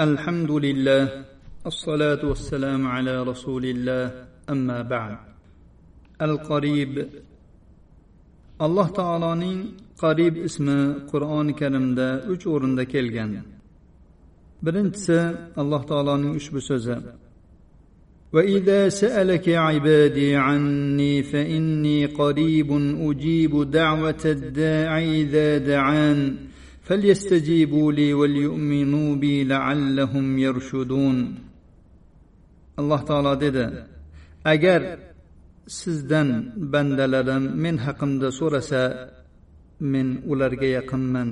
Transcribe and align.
الحمد 0.00 0.50
لله 0.50 1.24
الصلاة 1.66 2.24
والسلام 2.24 2.86
على 2.86 3.22
رسول 3.22 3.64
الله 3.64 4.12
أما 4.50 4.82
بعد. 4.82 5.16
القريب. 6.22 7.08
alloh 8.60 8.88
taoloning 8.94 9.60
qarib 10.00 10.36
ismi 10.36 11.06
qur'oni 11.10 11.52
karimda 11.60 12.24
uch 12.32 12.46
o'rinda 12.46 12.84
kelgan. 12.84 13.44
Birinchisi 14.64 15.36
alloh 15.56 15.82
taoloning 15.86 16.32
ushbu 16.40 16.60
so'zi. 16.60 16.96
واذا 18.32 18.88
سالك 18.88 19.48
عبادي 19.48 20.36
عني 20.36 21.22
فاني 21.22 22.06
قريب 22.06 22.72
أجيب 23.10 23.70
دعوه 23.70 24.22
الداع 24.24 24.98
اذا 24.98 25.58
دعان 25.58 26.36
فليستجيبوا 26.89 27.91
لي 27.91 28.13
وليؤمنوا 28.13 29.15
بي 29.15 29.43
لعلهم 29.43 30.39
يرشدون 30.39 31.35
alloh 32.81 33.01
taolo 33.09 33.33
dedi 33.43 33.65
agar 34.53 34.81
sizdan 35.79 36.29
bandalarim 36.73 37.43
men 37.63 37.75
haqimda 37.85 38.27
so'rasa 38.39 38.83
men 39.91 40.07
ularga 40.31 40.67
yaqinman 40.77 41.29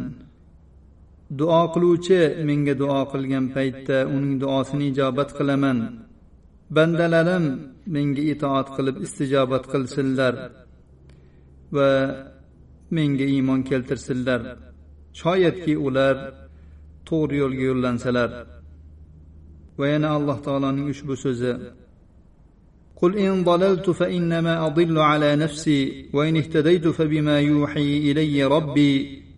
duo 1.40 1.62
qiluvchi 1.74 2.20
menga 2.48 2.74
duo 2.82 3.02
qilgan 3.12 3.46
paytda 3.56 3.98
uning 4.16 4.36
duosini 4.44 4.86
ijobat 4.92 5.30
qilaman 5.38 5.80
bandalarim 6.76 7.46
menga 7.96 8.24
itoat 8.34 8.68
qilib 8.76 8.98
istijobat 9.06 9.64
qilsinlar 9.72 10.34
va 11.76 11.90
menga 12.96 13.26
iymon 13.36 13.62
keltirsinlar 13.70 14.42
shoyatki 15.22 15.74
ular 15.88 16.16
to'g'ri 17.10 17.36
yo'lga 17.44 17.64
yo'llansalar 17.70 18.30
va 19.80 19.86
yana 19.94 20.10
alloh 20.18 20.38
taoloning 20.46 20.88
ushbu 20.94 21.14
so'zi 21.26 21.54
قل 23.04 23.18
إن 23.18 23.44
ضللت 23.44 23.90
فإنما 23.90 24.68
أضل 24.68 24.98
على 25.00 25.36
نفسي 25.36 26.10
وإن 26.14 26.38
اهتديت 26.38 26.88
فبما 26.88 27.40
يوحي 27.40 28.12
إلي 28.12 28.44
ربي 28.44 28.94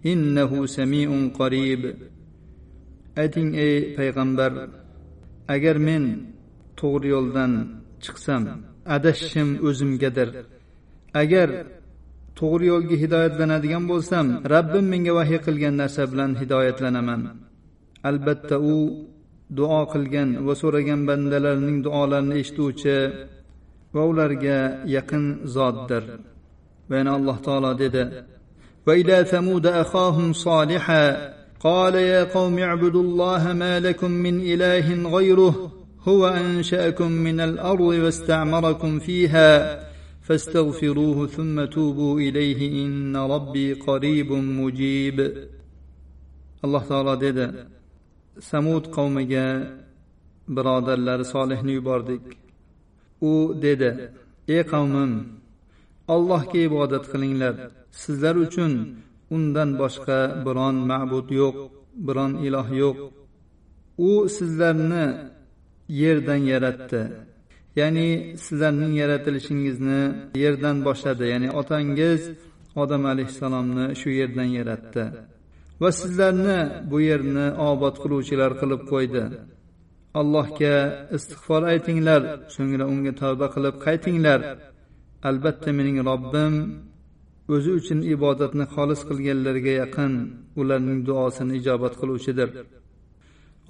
إنه 0.06 0.66
سميع 0.66 1.10
قريب 1.40 1.82
أتين 3.18 3.56
أي 3.56 3.96
پیغمبر 3.98 4.70
agar 5.48 5.78
men 5.88 6.04
to'g'ri 6.80 7.08
yo'ldan 7.16 7.52
chiqsam 8.04 8.44
adashishim 8.96 9.50
o'zimgadir 9.68 10.30
agar 11.22 11.50
to'g'ri 12.40 12.66
yo'lga 12.74 12.96
hidoyatlanadigan 13.04 13.84
bo'lsam 13.92 14.26
rabbim 14.56 14.86
menga 14.94 15.14
vahiy 15.20 15.40
qilgan 15.48 15.76
narsa 15.82 16.04
bilan 16.12 16.32
hidoyatlanaman 16.42 17.22
albatta 18.10 18.56
u 18.74 18.76
duo 19.58 19.82
qilgan 19.94 20.30
va 20.46 20.54
so'ragan 20.62 21.02
bandalarning 21.10 21.78
duolarini 21.86 22.36
eshituvchi 22.42 22.98
va 23.96 24.02
ularga 24.12 24.60
yaqin 24.96 25.24
zotdir 25.56 26.04
va 26.90 26.94
yana 27.00 27.12
alloh 27.18 27.38
taolo 27.48 27.72
dedi 27.84 28.04
وإلى 28.88 29.26
ثمود 29.26 29.66
أخاهم 29.68 30.34
صالحا 30.34 31.06
قال 31.60 31.96
يا 31.96 32.24
قوم 32.24 32.60
اعبدوا 32.60 33.04
الله 33.04 33.54
ما 33.54 33.80
لكم 33.80 34.12
من 34.12 34.36
إله 34.42 35.10
غيره 35.16 35.72
هو 36.08 36.28
أنشأكم 36.28 37.12
من 37.12 37.40
الأرض 37.40 37.80
واستعمركم 38.04 39.00
فيها 39.00 39.80
فاستغفروه 40.30 41.28
ثم 41.28 41.66
توبوا 41.66 42.20
إليه 42.20 42.86
إن 42.86 43.16
ربي 43.16 43.74
قريب 43.74 44.32
مجيب 44.32 45.18
الله 46.66 46.84
تعالى 46.90 47.14
dedi 47.22 47.46
samud 48.40 48.84
qavmiga 48.96 49.46
birodarlari 50.56 51.26
solihni 51.26 51.72
yubordik 51.78 52.26
u 53.22 53.34
dedi 53.62 53.90
ey 54.56 54.64
qavmim 54.72 55.12
allohga 56.14 56.60
ibodat 56.68 57.06
qilinglar 57.12 57.54
sizlar 58.02 58.36
uchun 58.46 58.74
undan 59.36 59.70
boshqa 59.82 60.20
biron 60.46 60.76
ma'bud 60.92 61.28
yo'q 61.42 61.56
biron 62.08 62.34
iloh 62.48 62.68
yo'q 62.84 62.98
u 64.10 64.12
sizlarni 64.38 65.06
yerdan 66.02 66.42
yaratdi 66.54 67.02
Ya'ni 67.81 68.09
sizlarning 68.45 68.93
yaratilishingizni 69.03 70.03
yerdan 70.43 70.77
boshladi. 70.87 71.25
Ya'ni 71.33 71.49
otangiz 71.61 72.21
odam 72.83 73.03
alayhissalomni 73.13 73.87
shu 74.01 74.09
yerdan 74.21 74.49
yaratdi. 74.59 75.05
Va 75.83 75.91
sizlarni 76.01 76.59
bu 76.91 76.99
yerni 77.11 77.47
obod 77.71 77.95
qiluvchilar 78.03 78.53
qilib 78.61 78.83
qo'ydi. 78.93 79.25
Allohga 80.21 80.77
istig'for 81.17 81.63
aytinglar 81.73 82.23
so'ngra 82.55 82.85
unga 82.93 83.13
tavba 83.23 83.47
qilib 83.55 83.77
qaytinglar. 83.87 84.41
Albatta 85.29 85.71
mening 85.79 85.99
robbim 86.11 86.55
o'zi 87.55 87.71
uchun 87.79 87.99
ibodatni 88.15 88.65
xolis 88.75 89.01
qilganlarga 89.09 89.73
yaqin 89.83 90.13
ularning 90.61 90.99
duosini 91.09 91.53
ijobat 91.61 91.95
qiluvchidir. 92.01 92.49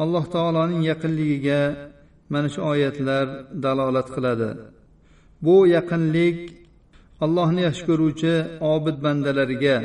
Alloh 0.02 0.24
taoloning 0.34 0.82
yaqinligiga 0.90 1.60
mana 2.32 2.48
shu 2.54 2.60
oyatlar 2.72 3.26
dalolat 3.64 4.08
qiladi. 4.14 4.50
Bu 5.44 5.56
yaqinlik 5.76 6.38
allohni 7.24 7.60
yaxshi 7.68 7.84
ko'ruvchi 7.90 8.34
obid 8.74 8.96
bandalariga 9.04 9.76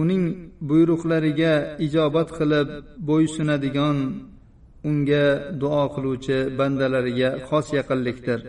uning 0.00 0.24
buyruqlariga 0.68 1.54
ijobat 1.86 2.28
qilib 2.38 2.68
bo'ysunadigan 3.08 3.96
unga 4.88 5.26
duo 5.60 5.84
qiluvchi 5.94 6.38
bandalariga 6.58 7.28
xos 7.48 7.66
yaqinlikdir. 7.78 8.40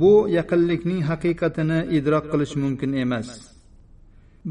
Bu 0.00 0.12
yaqinlikning 0.38 1.00
haqiqatini 1.10 1.78
idrok 1.98 2.24
qilish 2.32 2.54
mumkin 2.62 2.90
emas 3.04 3.28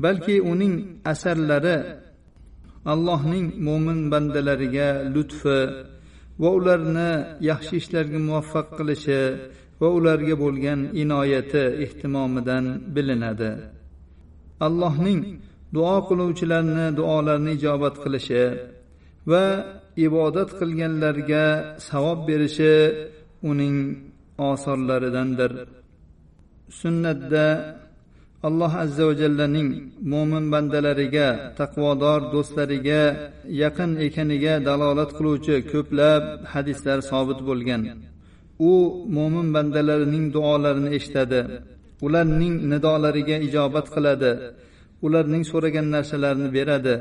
balki 0.04 0.36
uning 0.52 0.76
asarlari 1.14 1.78
allohning 2.94 3.48
mo'min 3.68 4.00
bandalariga 4.12 4.90
lutfi 5.14 5.60
va 6.42 6.50
ularni 6.58 7.10
yaxshi 7.50 7.74
ishlarga 7.82 8.20
muvaffaq 8.28 8.68
qilishi 8.78 9.22
va 9.82 9.88
ularga 9.98 10.36
bo'lgan 10.44 10.80
inoyati 11.02 11.64
ehtimomidan 11.86 12.66
bilinadi. 12.96 13.52
Allohning 14.68 15.20
duo 15.76 15.98
qiluvchilarni 16.08 16.86
duolarini 17.00 17.52
ijobat 17.58 17.96
qilishi 18.04 18.44
va 19.32 19.44
ibodat 20.08 20.50
qilganlarga 20.60 21.46
savob 21.88 22.20
berishi 22.30 22.76
uning 23.50 23.78
osorlaridandir 24.52 25.52
sunnatda 26.80 27.46
alloh 28.48 28.74
azza 28.84 29.04
va 29.10 29.14
jallaning 29.22 29.70
mo'min 30.14 30.46
bandalariga 30.54 31.30
taqvodor 31.60 32.20
do'stlariga 32.34 33.04
yaqin 33.64 33.92
ekaniga 34.08 34.54
dalolat 34.68 35.12
qiluvchi 35.18 35.56
ko'plab 35.72 36.24
hadislar 36.54 37.00
sobit 37.12 37.40
bo'lgan. 37.50 37.82
U 38.72 38.74
mo'min 39.18 39.48
bandalarining 39.56 40.26
duolarini 40.36 40.90
eshitadi. 40.98 41.42
Ularning 42.06 42.56
nidolariga 42.72 43.38
ijobat 43.48 43.88
qiladi. 43.96 44.32
Ularning 45.06 45.44
so'ragan 45.52 45.88
narsalarini 45.96 46.50
beradi. 46.58 46.96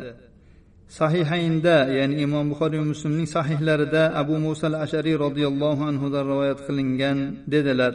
Sahihaynda 0.99 1.77
ya'ni 1.99 2.15
imom 2.25 2.45
buxoriy 2.53 2.79
va 2.83 2.87
muslimning 2.93 3.29
sahihlarida 3.37 4.03
abu 4.23 4.35
muso 4.45 4.65
al 4.71 4.77
ashariy 4.85 5.17
roziyallohu 5.25 5.83
anhudan 5.91 6.25
rivoyat 6.31 6.59
qilingan 6.67 7.19
dedilar. 7.53 7.93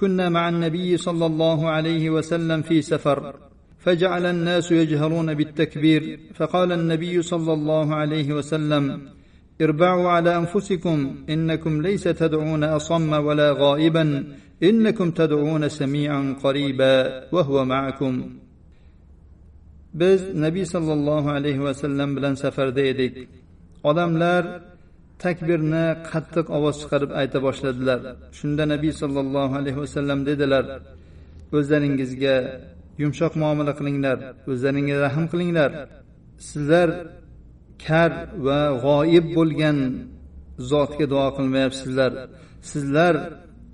كنا 0.00 0.28
مع 0.28 0.48
النبي 0.48 0.96
صلى 0.96 1.26
الله 1.26 1.68
عليه 1.68 2.10
وسلم 2.10 2.62
في 2.62 2.82
سفر 2.82 3.34
فجعل 3.78 4.26
الناس 4.26 4.72
يجهرون 4.72 5.34
بالتكبير 5.34 6.20
فقال 6.34 6.72
النبي 6.72 7.22
صلى 7.22 7.52
الله 7.52 7.94
عليه 7.94 8.32
وسلم 8.32 8.84
اربعوا 9.62 10.08
على 10.08 10.36
أنفسكم 10.36 10.98
إنكم 11.30 11.82
ليس 11.82 12.04
تدعون 12.04 12.64
أصم 12.64 13.12
ولا 13.12 13.52
غائبا 13.52 14.04
إنكم 14.62 15.10
تدعون 15.10 15.68
سميعا 15.68 16.36
قريبا 16.44 16.94
وهو 17.34 17.64
معكم. 17.64 18.14
Biz 19.94 20.20
nabiy 20.34 20.66
sollallohu 20.66 21.28
alayhi 21.30 21.64
vasallam 21.64 22.16
bilan 22.16 22.34
safarda 22.34 22.80
edik 22.80 23.14
odamlar 23.84 24.42
takbirni 25.22 25.84
qattiq 26.10 26.46
ovoz 26.56 26.76
chiqarib 26.82 27.10
ayta 27.20 27.38
boshladilar. 27.46 28.00
Shunda 28.38 28.64
nabiy 28.72 28.92
sollallohu 29.02 29.54
alayhi 29.60 29.78
vasallam 29.84 30.18
dedilar 30.30 30.64
o'zlaringizga 31.56 32.36
yumshoq 33.02 33.32
muomala 33.42 33.72
qilinglar 33.78 34.16
o'zlaringga 34.52 34.96
rahm 35.04 35.24
qilinglar. 35.32 35.70
Sizlar 36.50 36.88
kar 37.86 38.10
va 38.46 38.60
g'oyib 38.84 39.26
bo'lgan 39.38 39.78
zotga 40.72 41.06
duo 41.12 41.28
qilmayapsizlar. 41.36 42.12
Sizlar 42.70 43.14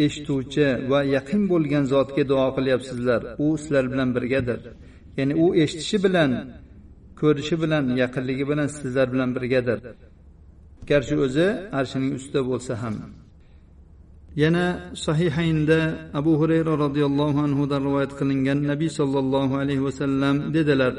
eshituvchi 0.06 0.66
va 0.90 1.00
yaqin 1.16 1.42
bo'lgan 1.52 1.84
zotga 1.94 2.22
duo 2.30 2.46
qilyapsizlar. 2.56 3.20
U 3.44 3.46
sizlar 3.62 3.84
bilan 3.92 4.08
birgadir. 4.16 4.60
Ya'ni 5.18 5.34
u 5.44 5.46
eshitishi 5.62 5.98
bilan 6.06 6.30
ko'rishi 7.20 7.56
bilan 7.62 7.84
yaqinligi 8.02 8.44
bilan 8.50 8.68
sizlar 8.78 9.06
bilan 9.14 9.30
birgadir. 9.36 9.78
garchi 10.89 11.15
o'zi 11.25 11.47
arshining 11.79 12.13
ustida 12.19 12.41
bo'lsa 12.49 12.73
ham 12.81 12.95
yana 14.43 14.65
sahihaynda 15.05 15.79
abu 16.19 16.31
hurayra 16.41 16.73
roziyallohu 16.85 17.37
anhudan 17.47 17.81
rivoyat 17.87 18.11
qilingan 18.19 18.59
nabiy 18.71 18.91
sollallohu 18.99 19.53
alayhi 19.61 19.83
vasallam 19.87 20.35
dedilar 20.57 20.93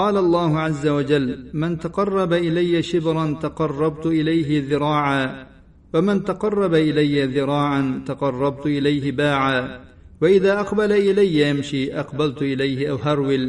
قال 0.00 0.16
الله 0.16 0.60
عز 0.66 0.86
وجل 0.86 1.26
من 1.62 1.78
تقرب 1.78 2.32
الي 2.32 2.82
شبرا 2.82 3.26
تقربت 3.46 4.06
اليه 4.06 4.50
ذراعا 4.70 5.46
ومن 5.94 6.24
تقرب 6.24 6.74
الي 6.74 7.24
ذراعا 7.36 8.02
تقربت 8.06 8.66
اليه 8.66 9.12
باعا 9.12 9.80
واذا 10.22 10.60
اقبل 10.60 10.92
الي 10.92 11.28
يمشي 11.48 11.82
اقبلت 12.02 12.42
اليه 12.42 12.90
او 12.90 12.96
هرول 12.96 13.44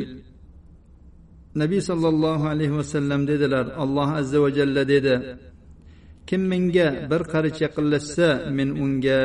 nabiy 1.55 1.81
sollallohu 1.91 2.45
alayhi 2.53 2.75
vasallam 2.81 3.21
dedilar 3.31 3.67
alloh 3.85 4.09
azza 4.21 4.39
va 4.45 4.50
jalla 4.59 4.83
dedi 4.89 5.15
kim 6.29 6.43
menga 6.53 6.89
bir 7.11 7.23
qarich 7.33 7.59
yaqinlashsa 7.67 8.29
men 8.56 8.69
unga 8.85 9.21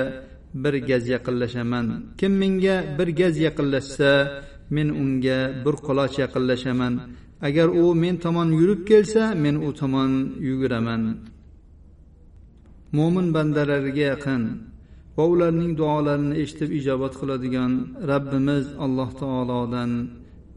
bir 0.54 0.74
gaz 0.74 1.08
yaqinlashaman. 1.16 1.86
Kim 2.20 2.34
menga 2.42 2.76
bir 2.98 3.08
gaz 3.20 3.36
yaqinlashsa 3.48 4.12
men 4.76 4.88
unga 5.04 5.40
bir 5.66 5.76
quloch 5.88 6.16
yaqinlashaman. 6.24 6.94
Agar 7.48 7.68
u 7.84 7.86
men 8.04 8.16
tomon 8.24 8.50
yurib 8.60 8.82
kelsa 8.90 9.24
men 9.44 9.56
u 9.68 9.70
tomon 9.80 10.12
yuguraman. 10.48 11.02
Mo'min 12.98 13.28
bandalariga 13.36 14.06
yaqin 14.14 14.44
va 15.18 15.24
ularning 15.34 15.72
duolarini 15.80 16.36
eshitib 16.42 16.70
ijobat 16.80 17.14
qiladigan 17.20 17.72
rabbimiz 18.12 18.66
alloh 18.86 19.10
taolodan 19.22 19.92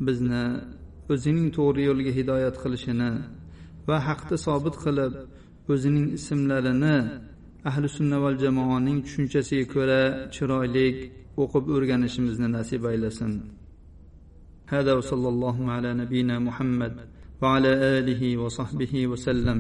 bizni 0.07 0.45
o'zining 1.14 1.48
to'g'ri 1.58 1.82
yo'lga 1.90 2.12
hidoyat 2.18 2.56
qilishini 2.64 3.12
va 3.88 3.98
haqda 4.08 4.36
sobit 4.46 4.76
qilib 4.84 5.14
o'zining 5.74 6.08
ismlarini 6.18 6.98
ahli 7.70 7.88
sunna 7.98 8.18
val 8.24 8.36
jamoaning 8.44 8.98
tushunchasiga 9.06 9.66
ko'ra 9.76 10.02
chiroyli 10.36 10.88
o'qib 11.42 11.66
o'rganishimizni 11.76 12.48
nasib 12.58 12.82
aylasin 12.94 13.34
هذا 14.76 14.94
وصلى 15.00 15.30
الله 15.34 15.58
على 15.76 15.90
نبينا 16.02 16.36
محمد 16.48 16.94
وعلى 17.42 17.72
اله 17.98 18.22
وصحبه 18.44 18.94
وسلم 19.12 19.60